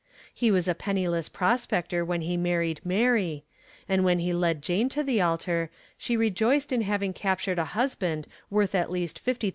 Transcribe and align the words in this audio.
He 0.33 0.49
was 0.49 0.67
a 0.67 0.73
penniless 0.73 1.29
prospector 1.29 2.03
when 2.03 2.21
he 2.21 2.35
married 2.35 2.81
Mary, 2.83 3.43
and 3.87 4.03
when 4.03 4.17
he 4.17 4.33
led 4.33 4.63
Jane 4.63 4.89
to 4.89 5.03
the 5.03 5.21
altar 5.21 5.69
she 5.95 6.17
rejoiced 6.17 6.71
in 6.71 6.81
having 6.81 7.13
captured 7.13 7.59
a 7.59 7.65
husband 7.77 8.25
worth 8.49 8.73
at 8.73 8.89
least 8.89 9.23
$50,000. 9.23 9.49